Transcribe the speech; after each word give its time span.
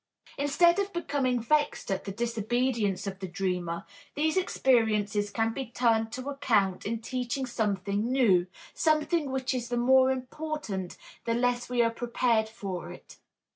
Instead 0.35 0.79
of 0.79 0.91
becoming 0.93 1.39
vexed 1.39 1.91
at 1.91 2.05
the 2.05 2.11
disobedience 2.11 3.05
of 3.05 3.19
the 3.19 3.27
dreamer, 3.27 3.85
these 4.15 4.35
experiences 4.35 5.29
can 5.29 5.53
be 5.53 5.67
turned 5.67 6.11
to 6.11 6.27
account 6.27 6.87
in 6.87 6.99
teaching 6.99 7.45
something 7.45 8.11
new, 8.11 8.47
something 8.73 9.29
which 9.29 9.53
is 9.53 9.69
the 9.69 9.77
more 9.77 10.09
important 10.09 10.97
the 11.25 11.35
less 11.35 11.69
we 11.69 11.83
are 11.83 11.91
prepared 11.91 12.49
for 12.49 12.91
it. 12.91 13.17